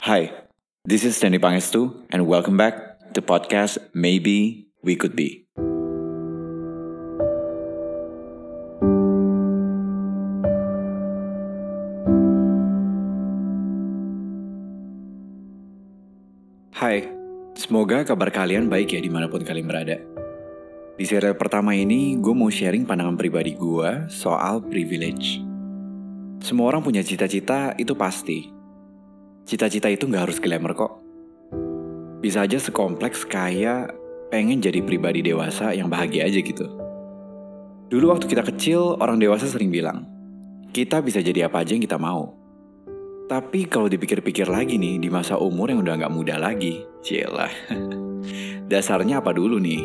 Hi, 0.00 0.32
this 0.80 1.04
is 1.04 1.20
Danny 1.20 1.36
Pangestu, 1.36 1.92
and 2.08 2.24
welcome 2.24 2.56
back 2.56 2.96
to 3.12 3.20
podcast 3.20 3.76
Maybe 3.92 4.64
We 4.80 4.96
Could 4.96 5.12
Be. 5.12 5.44
Hai, 16.72 17.04
semoga 17.52 18.00
kabar 18.08 18.32
kalian 18.32 18.72
baik 18.72 18.96
ya 18.96 19.04
di 19.04 19.12
mana 19.12 19.28
pun 19.28 19.44
kalian 19.44 19.68
berada. 19.68 20.00
Di 20.96 21.04
serial 21.04 21.36
pertama 21.36 21.76
ini, 21.76 22.16
gue 22.16 22.32
mau 22.32 22.48
sharing 22.48 22.88
pandangan 22.88 23.20
pribadi 23.20 23.52
gue 23.52 24.08
soal 24.08 24.64
privilege. 24.64 25.44
Semua 26.40 26.72
orang 26.72 26.80
punya 26.80 27.04
cita-cita, 27.04 27.76
itu 27.76 27.92
pasti. 27.92 28.59
Cita-cita 29.50 29.90
itu 29.90 30.06
nggak 30.06 30.30
harus 30.30 30.38
glamour 30.38 30.78
kok. 30.78 30.92
Bisa 32.22 32.46
aja 32.46 32.54
sekompleks 32.62 33.26
kayak 33.26 33.90
pengen 34.30 34.62
jadi 34.62 34.78
pribadi 34.78 35.26
dewasa 35.26 35.74
yang 35.74 35.90
bahagia 35.90 36.30
aja 36.30 36.38
gitu. 36.38 36.70
Dulu 37.90 38.14
waktu 38.14 38.30
kita 38.30 38.46
kecil, 38.46 38.94
orang 39.02 39.18
dewasa 39.18 39.50
sering 39.50 39.74
bilang, 39.74 40.06
kita 40.70 41.02
bisa 41.02 41.18
jadi 41.18 41.50
apa 41.50 41.66
aja 41.66 41.74
yang 41.74 41.82
kita 41.82 41.98
mau. 41.98 42.38
Tapi 43.26 43.66
kalau 43.66 43.90
dipikir-pikir 43.90 44.46
lagi 44.46 44.78
nih, 44.78 45.02
di 45.02 45.10
masa 45.10 45.34
umur 45.34 45.74
yang 45.74 45.82
udah 45.82 45.98
nggak 45.98 46.14
muda 46.14 46.38
lagi, 46.38 46.86
cielah. 47.02 47.50
Dasarnya 48.70 49.18
apa 49.18 49.34
dulu 49.34 49.58
nih? 49.58 49.82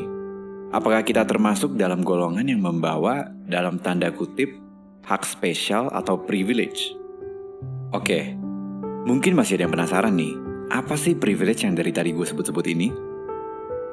Apakah 0.77 1.01
kita 1.01 1.25
termasuk 1.25 1.73
dalam 1.73 2.05
golongan 2.05 2.45
yang 2.45 2.61
membawa 2.61 3.33
dalam 3.49 3.81
tanda 3.81 4.13
kutip 4.13 4.61
hak 5.09 5.25
spesial 5.25 5.89
atau 5.89 6.21
privilege? 6.21 6.93
Oke, 7.89 8.44
mungkin 9.05 9.37
masih 9.37 9.61
ada 9.61 9.69
yang 9.69 9.73
penasaran 9.77 10.17
nih, 10.17 10.33
apa 10.73 10.97
sih 10.97 11.13
privilege 11.13 11.61
yang 11.61 11.77
dari 11.77 11.93
tadi 11.93 12.09
gue 12.09 12.25
sebut-sebut 12.25 12.65
ini? 12.73 12.89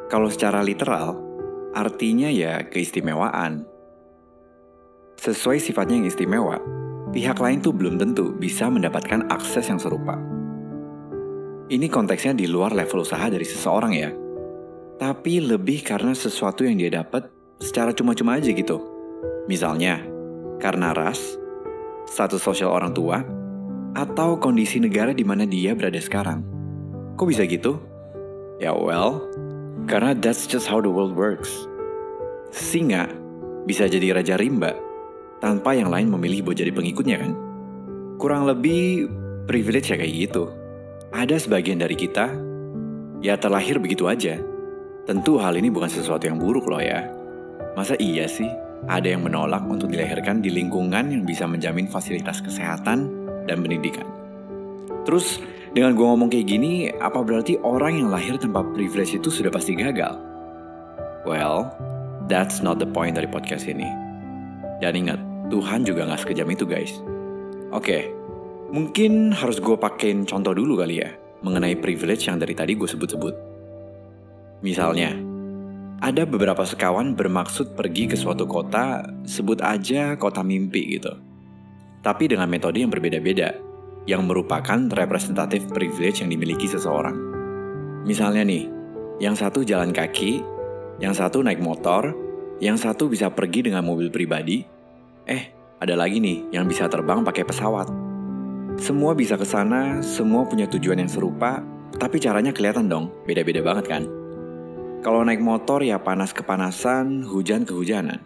Kalau 0.09 0.33
secara 0.33 0.65
literal, 0.65 1.21
artinya 1.77 2.33
ya 2.33 2.65
keistimewaan. 2.65 3.69
Sesuai 5.21 5.61
sifatnya 5.61 6.01
yang 6.01 6.09
istimewa, 6.09 6.57
pihak 7.13 7.37
lain 7.39 7.61
tuh 7.61 7.77
belum 7.77 8.01
tentu 8.01 8.33
bisa 8.33 8.73
mendapatkan 8.73 9.29
akses 9.29 9.69
yang 9.69 9.79
serupa. 9.79 10.17
Ini 11.69 11.87
konteksnya 11.93 12.33
di 12.33 12.49
luar 12.49 12.73
level 12.73 13.05
usaha 13.05 13.29
dari 13.29 13.45
seseorang 13.45 13.93
ya. 13.93 14.11
Tapi 14.97 15.45
lebih 15.45 15.85
karena 15.85 16.17
sesuatu 16.17 16.65
yang 16.65 16.81
dia 16.81 17.05
dapat 17.05 17.29
secara 17.61 17.93
cuma-cuma 17.93 18.41
aja 18.41 18.53
gitu. 18.53 18.81
Misalnya, 19.49 20.03
karena 20.61 20.93
ras, 20.93 21.37
status 22.09 22.43
sosial 22.43 22.73
orang 22.75 22.93
tua, 22.93 23.42
atau 23.93 24.41
kondisi 24.41 24.81
negara 24.81 25.13
di 25.13 25.25
mana 25.25 25.45
dia 25.45 25.77
berada 25.77 26.01
sekarang. 26.01 26.45
Kok 27.17 27.27
bisa 27.29 27.45
gitu? 27.45 27.77
Ya 28.57 28.73
well, 28.73 29.21
karena 29.85 30.17
that's 30.17 30.49
just 30.49 30.65
how 30.65 30.81
the 30.81 30.89
world 30.89 31.13
works. 31.13 31.51
Singa 32.53 33.09
bisa 33.69 33.89
jadi 33.89 34.17
raja 34.17 34.37
rimba 34.37 34.77
tanpa 35.41 35.77
yang 35.77 35.93
lain 35.93 36.09
memilih 36.09 36.51
buat 36.51 36.57
jadi 36.57 36.73
pengikutnya 36.73 37.17
kan? 37.21 37.33
Kurang 38.17 38.49
lebih 38.49 39.09
privilege 39.45 39.93
ya 39.93 39.97
kayak 40.01 40.15
gitu. 40.31 40.49
Ada 41.13 41.37
sebagian 41.37 41.83
dari 41.83 41.97
kita 41.99 42.33
ya 43.21 43.37
terlahir 43.37 43.77
begitu 43.77 44.09
aja. 44.09 44.41
Tentu 45.03 45.37
hal 45.43 45.59
ini 45.59 45.69
bukan 45.69 45.91
sesuatu 45.91 46.31
yang 46.31 46.39
buruk 46.39 46.71
loh 46.71 46.81
ya. 46.81 47.11
Masa 47.75 47.99
iya 47.99 48.31
sih 48.31 48.49
ada 48.87 49.07
yang 49.07 49.27
menolak 49.27 49.63
untuk 49.67 49.91
dilahirkan 49.91 50.43
di 50.43 50.51
lingkungan 50.51 51.11
yang 51.11 51.23
bisa 51.23 51.47
menjamin 51.47 51.87
fasilitas 51.87 52.43
kesehatan 52.43 53.22
dan 53.47 53.63
pendidikan? 53.63 54.07
Terus 55.03 55.43
dengan 55.73 55.97
gue 55.97 56.05
ngomong 56.05 56.29
kayak 56.29 56.47
gini, 56.47 56.93
apa 57.01 57.25
berarti 57.25 57.57
orang 57.65 58.05
yang 58.05 58.09
lahir 58.13 58.37
tanpa 58.37 58.61
privilege 58.77 59.17
itu 59.17 59.33
sudah 59.33 59.49
pasti 59.49 59.73
gagal? 59.73 60.21
Well, 61.25 61.73
that's 62.29 62.61
not 62.61 62.77
the 62.77 62.87
point 62.87 63.17
dari 63.17 63.27
podcast 63.27 63.65
ini. 63.65 63.89
Dan 64.85 64.93
ingat, 64.99 65.21
Tuhan 65.49 65.89
juga 65.89 66.05
gak 66.13 66.29
sekejam 66.29 66.49
itu 66.53 66.69
guys. 66.69 67.01
Oke, 67.73 68.13
mungkin 68.69 69.33
harus 69.33 69.65
gue 69.65 69.73
pakein 69.81 70.29
contoh 70.29 70.53
dulu 70.53 70.85
kali 70.85 71.01
ya, 71.01 71.09
mengenai 71.41 71.73
privilege 71.81 72.29
yang 72.29 72.37
dari 72.37 72.53
tadi 72.53 72.77
gue 72.77 72.87
sebut-sebut. 72.87 73.35
Misalnya, 74.61 75.17
ada 76.05 76.29
beberapa 76.29 76.67
sekawan 76.69 77.15
bermaksud 77.17 77.79
pergi 77.79 78.13
ke 78.13 78.17
suatu 78.19 78.45
kota, 78.45 79.09
sebut 79.25 79.63
aja 79.65 80.21
kota 80.21 80.45
mimpi 80.45 80.99
gitu. 81.01 81.32
Tapi 82.03 82.27
dengan 82.27 82.51
metode 82.51 82.83
yang 82.83 82.91
berbeda-beda, 82.91 83.55
yang 84.11 84.27
merupakan 84.27 84.91
representatif 84.91 85.71
privilege 85.71 86.19
yang 86.21 86.35
dimiliki 86.35 86.67
seseorang. 86.67 87.15
Misalnya 88.03 88.43
nih, 88.43 88.67
yang 89.23 89.39
satu 89.39 89.63
jalan 89.63 89.95
kaki, 89.95 90.43
yang 90.99 91.15
satu 91.15 91.47
naik 91.47 91.63
motor, 91.63 92.11
yang 92.59 92.75
satu 92.75 93.07
bisa 93.07 93.31
pergi 93.31 93.71
dengan 93.71 93.87
mobil 93.87 94.11
pribadi, 94.11 94.67
eh 95.31 95.55
ada 95.79 95.95
lagi 95.95 96.19
nih 96.19 96.51
yang 96.51 96.67
bisa 96.67 96.91
terbang 96.91 97.23
pakai 97.23 97.47
pesawat. 97.47 97.87
Semua 98.83 99.15
bisa 99.15 99.39
ke 99.39 99.47
sana, 99.47 100.03
semua 100.03 100.43
punya 100.43 100.67
tujuan 100.67 100.99
yang 100.99 101.11
serupa, 101.11 101.63
tapi 102.03 102.19
caranya 102.19 102.51
kelihatan 102.51 102.91
dong, 102.91 103.15
beda-beda 103.27 103.63
banget 103.63 103.87
kan? 103.87 104.03
Kalau 105.03 105.23
naik 105.23 105.43
motor 105.43 105.83
ya 105.83 105.99
panas 106.03 106.35
kepanasan, 106.35 107.27
hujan 107.27 107.63
kehujanan. 107.63 108.23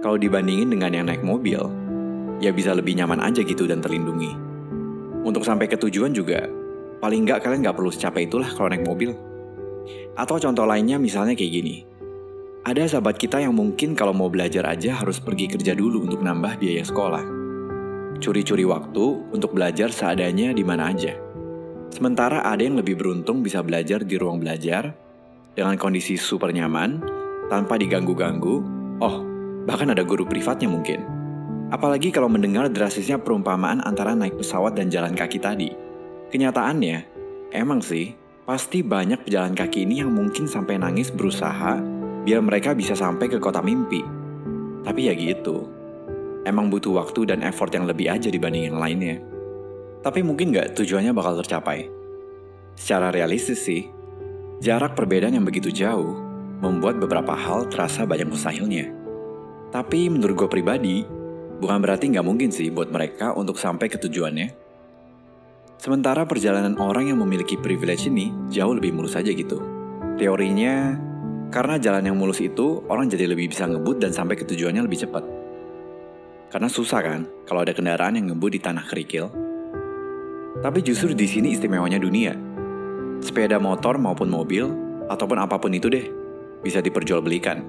Kalau 0.00 0.16
dibandingin 0.16 0.72
dengan 0.72 0.92
yang 0.92 1.06
naik 1.08 1.24
mobil, 1.24 1.60
ya 2.38 2.50
bisa 2.50 2.74
lebih 2.74 2.98
nyaman 2.98 3.20
aja 3.22 3.42
gitu 3.42 3.66
dan 3.68 3.82
terlindungi. 3.82 4.34
Untuk 5.24 5.42
sampai 5.46 5.70
ke 5.70 5.80
tujuan 5.80 6.12
juga, 6.12 6.44
paling 7.00 7.24
nggak 7.24 7.40
kalian 7.44 7.64
nggak 7.64 7.76
perlu 7.76 7.90
secapek 7.92 8.28
itulah 8.28 8.48
kalau 8.52 8.68
naik 8.68 8.84
mobil. 8.84 9.16
Atau 10.14 10.40
contoh 10.40 10.64
lainnya 10.64 11.00
misalnya 11.00 11.32
kayak 11.32 11.52
gini. 11.52 11.76
Ada 12.64 12.96
sahabat 12.96 13.20
kita 13.20 13.44
yang 13.44 13.52
mungkin 13.52 13.92
kalau 13.92 14.16
mau 14.16 14.32
belajar 14.32 14.64
aja 14.64 14.96
harus 14.96 15.20
pergi 15.20 15.52
kerja 15.52 15.76
dulu 15.76 16.08
untuk 16.08 16.24
nambah 16.24 16.56
biaya 16.56 16.80
sekolah. 16.80 17.24
Curi-curi 18.24 18.64
waktu 18.64 19.04
untuk 19.36 19.52
belajar 19.52 19.92
seadanya 19.92 20.56
di 20.56 20.64
mana 20.64 20.88
aja. 20.88 21.12
Sementara 21.92 22.40
ada 22.40 22.64
yang 22.64 22.80
lebih 22.80 22.96
beruntung 22.96 23.44
bisa 23.44 23.60
belajar 23.60 24.00
di 24.00 24.16
ruang 24.16 24.40
belajar 24.40 24.96
dengan 25.54 25.78
kondisi 25.78 26.18
super 26.18 26.50
nyaman, 26.50 26.98
tanpa 27.46 27.78
diganggu-ganggu, 27.78 28.56
oh, 28.98 29.16
bahkan 29.68 29.94
ada 29.94 30.02
guru 30.02 30.26
privatnya 30.26 30.66
mungkin. 30.66 31.13
Apalagi 31.74 32.14
kalau 32.14 32.30
mendengar 32.30 32.70
drastisnya 32.70 33.18
perumpamaan 33.18 33.82
antara 33.82 34.14
naik 34.14 34.38
pesawat 34.38 34.78
dan 34.78 34.94
jalan 34.94 35.18
kaki 35.18 35.42
tadi. 35.42 35.74
Kenyataannya, 36.30 36.96
emang 37.50 37.82
sih, 37.82 38.14
pasti 38.46 38.86
banyak 38.86 39.26
pejalan 39.26 39.58
kaki 39.58 39.82
ini 39.82 39.98
yang 39.98 40.14
mungkin 40.14 40.46
sampai 40.46 40.78
nangis 40.78 41.10
berusaha 41.10 41.82
biar 42.22 42.38
mereka 42.46 42.78
bisa 42.78 42.94
sampai 42.94 43.26
ke 43.26 43.42
kota 43.42 43.58
mimpi. 43.58 44.06
Tapi 44.86 45.10
ya 45.10 45.18
gitu, 45.18 45.66
emang 46.46 46.70
butuh 46.70 46.94
waktu 46.94 47.34
dan 47.34 47.42
effort 47.42 47.74
yang 47.74 47.90
lebih 47.90 48.06
aja 48.06 48.30
dibanding 48.30 48.70
yang 48.70 48.78
lainnya. 48.78 49.18
Tapi 50.06 50.22
mungkin 50.22 50.54
nggak 50.54 50.78
tujuannya 50.78 51.10
bakal 51.10 51.42
tercapai. 51.42 51.90
Secara 52.78 53.10
realistis 53.10 53.66
sih, 53.66 53.90
Jarak 54.62 54.94
perbedaan 54.94 55.34
yang 55.34 55.42
begitu 55.42 55.74
jauh 55.74 56.14
membuat 56.62 57.02
beberapa 57.02 57.34
hal 57.34 57.66
terasa 57.66 58.06
banyak 58.06 58.30
mustahilnya. 58.30 58.86
Tapi 59.74 60.06
menurut 60.06 60.46
gue 60.46 60.48
pribadi, 60.48 61.02
bukan 61.64 61.80
berarti 61.80 62.12
nggak 62.12 62.26
mungkin 62.28 62.52
sih 62.52 62.68
buat 62.68 62.92
mereka 62.92 63.32
untuk 63.32 63.56
sampai 63.56 63.88
ke 63.88 63.96
tujuannya. 63.96 64.52
Sementara 65.80 66.28
perjalanan 66.28 66.76
orang 66.76 67.08
yang 67.08 67.24
memiliki 67.24 67.56
privilege 67.56 68.04
ini 68.04 68.28
jauh 68.52 68.76
lebih 68.76 68.92
mulus 68.92 69.16
aja 69.16 69.32
gitu. 69.32 69.64
Teorinya, 70.20 70.92
karena 71.48 71.80
jalan 71.80 72.04
yang 72.04 72.20
mulus 72.20 72.44
itu, 72.44 72.84
orang 72.92 73.08
jadi 73.08 73.32
lebih 73.32 73.48
bisa 73.48 73.64
ngebut 73.64 73.96
dan 73.96 74.12
sampai 74.12 74.36
ke 74.36 74.44
tujuannya 74.44 74.84
lebih 74.84 75.08
cepat. 75.08 75.24
Karena 76.52 76.68
susah 76.68 77.00
kan, 77.00 77.20
kalau 77.48 77.64
ada 77.64 77.72
kendaraan 77.72 78.20
yang 78.20 78.36
ngebut 78.36 78.52
di 78.52 78.60
tanah 78.60 78.84
kerikil. 78.84 79.32
Tapi 80.60 80.84
justru 80.84 81.16
di 81.16 81.24
sini 81.24 81.56
istimewanya 81.56 81.96
dunia, 81.96 82.36
sepeda 83.24 83.56
motor 83.56 83.96
maupun 83.96 84.28
mobil, 84.28 84.68
ataupun 85.08 85.40
apa 85.40 85.56
pun 85.56 85.72
itu 85.72 85.88
deh, 85.88 86.12
bisa 86.60 86.84
diperjualbelikan. 86.84 87.64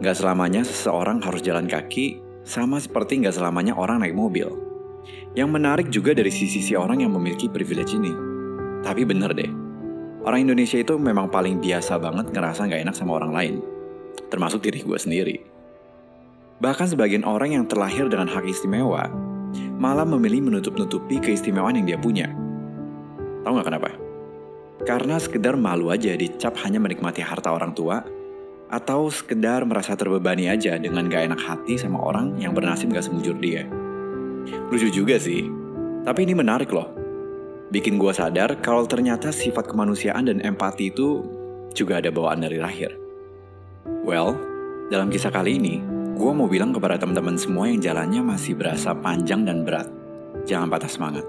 Gak 0.00 0.16
selamanya 0.16 0.64
seseorang 0.64 1.20
harus 1.20 1.44
jalan 1.44 1.68
kaki, 1.68 2.23
sama 2.44 2.76
seperti 2.76 3.24
gak 3.24 3.40
selamanya 3.40 3.72
orang 3.72 4.04
naik 4.04 4.12
mobil. 4.12 4.52
Yang 5.32 5.50
menarik 5.50 5.88
juga 5.88 6.12
dari 6.12 6.28
sisi-sisi 6.28 6.76
orang 6.76 7.00
yang 7.00 7.12
memiliki 7.16 7.48
privilege 7.48 7.96
ini. 7.96 8.12
Tapi 8.84 9.02
bener 9.08 9.32
deh, 9.32 9.48
orang 10.28 10.44
Indonesia 10.44 10.76
itu 10.76 11.00
memang 11.00 11.32
paling 11.32 11.58
biasa 11.58 11.96
banget 11.96 12.30
ngerasa 12.30 12.68
gak 12.68 12.84
enak 12.84 12.94
sama 12.94 13.16
orang 13.16 13.32
lain. 13.32 13.54
Termasuk 14.28 14.60
diri 14.60 14.84
gue 14.84 14.98
sendiri. 15.00 15.36
Bahkan 16.60 16.94
sebagian 16.94 17.24
orang 17.26 17.56
yang 17.56 17.64
terlahir 17.66 18.06
dengan 18.06 18.30
hak 18.30 18.44
istimewa, 18.46 19.08
malah 19.80 20.06
memilih 20.06 20.44
menutup-nutupi 20.44 21.18
keistimewaan 21.18 21.80
yang 21.80 21.96
dia 21.96 21.98
punya. 21.98 22.28
Tahu 23.42 23.52
gak 23.58 23.66
kenapa? 23.72 23.90
Karena 24.84 25.16
sekedar 25.16 25.56
malu 25.56 25.88
aja 25.88 26.12
dicap 26.12 26.54
hanya 26.60 26.76
menikmati 26.76 27.24
harta 27.24 27.50
orang 27.50 27.72
tua, 27.72 28.04
atau 28.74 29.06
sekedar 29.06 29.62
merasa 29.62 29.94
terbebani 29.94 30.50
aja 30.50 30.74
dengan 30.74 31.06
gak 31.06 31.30
enak 31.30 31.40
hati 31.46 31.78
sama 31.78 32.02
orang 32.02 32.34
yang 32.42 32.50
bernasib 32.50 32.90
gak 32.90 33.06
semujur 33.06 33.38
dia. 33.38 33.70
Lucu 34.66 34.90
juga 34.90 35.14
sih, 35.14 35.46
tapi 36.02 36.26
ini 36.26 36.34
menarik 36.34 36.74
loh. 36.74 36.90
bikin 37.74 37.98
gue 37.98 38.12
sadar 38.14 38.62
kalau 38.62 38.86
ternyata 38.86 39.34
sifat 39.34 39.66
kemanusiaan 39.66 40.30
dan 40.30 40.38
empati 40.38 40.94
itu 40.94 41.26
juga 41.74 41.98
ada 41.98 42.10
bawaan 42.14 42.46
dari 42.46 42.62
lahir. 42.62 42.94
Well, 44.06 44.38
dalam 44.94 45.10
kisah 45.10 45.34
kali 45.34 45.58
ini, 45.58 45.82
gue 46.14 46.30
mau 46.30 46.46
bilang 46.46 46.70
kepada 46.70 47.02
teman-teman 47.02 47.34
semua 47.34 47.66
yang 47.66 47.82
jalannya 47.82 48.22
masih 48.22 48.54
berasa 48.54 48.94
panjang 48.94 49.42
dan 49.42 49.66
berat. 49.66 49.90
Jangan 50.46 50.70
patah 50.70 50.86
semangat. 50.86 51.26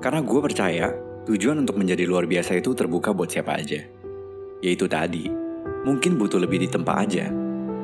Karena 0.00 0.24
gue 0.24 0.40
percaya, 0.40 0.96
tujuan 1.28 1.60
untuk 1.60 1.76
menjadi 1.76 2.08
luar 2.08 2.24
biasa 2.24 2.56
itu 2.56 2.72
terbuka 2.72 3.12
buat 3.12 3.28
siapa 3.28 3.60
aja. 3.60 3.84
Yaitu 4.64 4.88
tadi, 4.88 5.28
mungkin 5.86 6.18
butuh 6.18 6.42
lebih 6.42 6.66
ditempa 6.66 7.06
aja. 7.06 7.30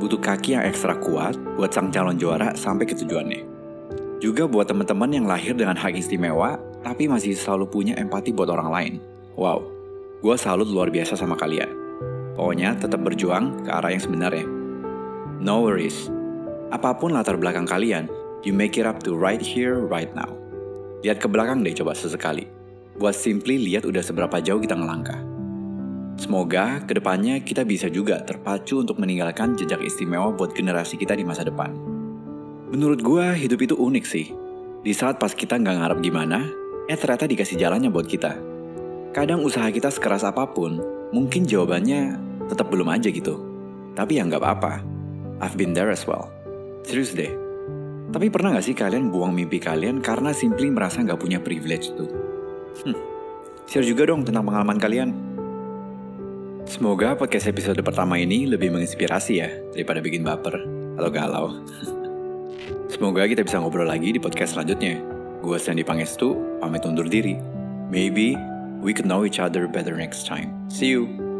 Butuh 0.02 0.19
kaki 0.19 0.58
yang 0.58 0.66
ekstra 0.66 0.99
kuat 0.99 1.38
buat 1.54 1.70
sang 1.70 1.94
calon 1.94 2.19
juara 2.19 2.50
sampai 2.58 2.90
ke 2.90 2.99
tujuannya. 2.99 3.46
Juga 4.19 4.50
buat 4.50 4.66
teman-teman 4.66 5.14
yang 5.14 5.26
lahir 5.31 5.54
dengan 5.54 5.78
hak 5.78 5.94
istimewa, 5.94 6.58
tapi 6.82 7.06
masih 7.06 7.38
selalu 7.38 7.70
punya 7.70 7.94
empati 7.94 8.34
buat 8.34 8.50
orang 8.50 8.70
lain. 8.75 8.94
Wow, 9.38 9.62
gue 10.19 10.34
salut 10.34 10.66
luar 10.66 10.90
biasa 10.90 11.14
sama 11.14 11.38
kalian. 11.38 11.70
Pokoknya 12.34 12.75
tetap 12.75 13.06
berjuang 13.06 13.62
ke 13.62 13.70
arah 13.70 13.94
yang 13.94 14.02
sebenarnya. 14.02 14.46
No 15.38 15.62
worries. 15.62 16.10
Apa 16.75 16.99
pun 16.99 17.14
latar 17.14 17.38
belakang 17.38 17.66
kalian, 17.66 18.10
you 18.43 18.50
make 18.50 18.75
it 18.75 18.87
up 18.87 18.99
to 19.06 19.14
right 19.14 19.43
here, 19.43 19.78
right 19.78 20.10
now. 20.19 20.31
Lihat 21.06 21.22
ke 21.22 21.31
belakang 21.31 21.62
deh 21.62 21.75
coba 21.75 21.94
sesekali. 21.94 22.50
Buat 22.99 23.14
simply 23.14 23.58
lihat 23.58 23.87
udah 23.87 24.02
seberapa 24.02 24.38
jauh 24.43 24.62
kita 24.62 24.75
ngelangkah. 24.75 25.31
Semoga 26.22 26.78
ke 26.86 26.94
depannya 26.94 27.42
kita 27.42 27.66
bisa 27.66 27.90
juga 27.90 28.22
terpacu 28.22 28.78
untuk 28.78 29.02
meninggalkan 29.02 29.58
jejak 29.58 29.82
istimewa 29.82 30.30
buat 30.30 30.54
generasi 30.54 30.94
kita 30.94 31.19
di 31.19 31.26
masa 31.26 31.42
depan. 31.42 31.74
Menurut 32.70 33.02
gue 33.02 33.26
hidup 33.42 33.58
itu 33.58 33.74
unik 33.74 34.04
sih. 34.06 34.30
Di 34.86 34.94
saat 34.94 35.19
pas 35.19 35.34
kita 35.34 35.58
nggak 35.58 35.82
ngarep 35.82 35.98
gimana, 35.98 36.46
eh 36.86 36.94
ternyata 36.94 37.26
dikasih 37.26 37.58
jalannya 37.58 37.90
buat 37.90 38.06
kita. 38.06 38.38
Kadang 39.10 39.42
usaha 39.42 39.66
kita 39.66 39.90
sekeras 39.90 40.22
apa 40.22 40.46
pun, 40.46 40.78
mungkin 41.10 41.42
jawabannya 41.42 42.14
tetap 42.46 42.70
belum 42.70 42.86
aja 42.86 43.10
gitu. 43.10 43.42
Tapi 43.98 44.22
ya 44.22 44.22
nggak 44.22 44.38
apa-apa. 44.38 44.78
I've 45.42 45.58
been 45.58 45.75
there 45.75 45.90
as 45.90 46.06
well. 46.06 46.30
Serius 46.86 47.18
deh. 47.18 47.34
Tapi 48.14 48.30
pernah 48.30 48.54
gak 48.54 48.66
sih 48.70 48.78
kalian 48.78 49.10
buang 49.10 49.34
mimpi 49.34 49.58
kalian 49.58 49.98
karena 49.98 50.30
simply 50.30 50.70
merasa 50.70 51.02
nggak 51.02 51.18
punya 51.18 51.42
privilege 51.42 51.90
itu? 51.90 52.06
Hmm, 52.86 52.98
share 53.66 53.82
juga 53.82 54.06
dong 54.06 54.22
tentang 54.22 54.46
pengalaman 54.46 54.78
kalian. 54.78 55.31
Semoga 56.62 57.19
podcast 57.19 57.50
episode 57.50 57.82
pertama 57.82 58.14
ini 58.23 58.47
lebih 58.47 58.70
menginspirasi 58.70 59.32
ya 59.43 59.50
daripada 59.75 59.99
bikin 59.99 60.23
baper 60.23 60.62
atau 60.94 61.11
galau. 61.11 61.47
Semoga 62.93 63.26
kita 63.26 63.43
bisa 63.43 63.59
ngobrol 63.59 63.91
lagi 63.91 64.14
di 64.14 64.20
podcast 64.23 64.55
selanjutnya. 64.55 65.03
Gue 65.43 65.59
Sandy 65.59 65.82
Pangestu, 65.82 66.38
pamit 66.62 66.87
undur 66.87 67.11
diri. 67.11 67.35
Maybe 67.91 68.38
we 68.79 68.94
could 68.94 69.11
know 69.11 69.26
each 69.26 69.43
other 69.43 69.67
better 69.67 69.99
next 69.99 70.23
time. 70.31 70.55
See 70.70 70.94
you! 70.94 71.31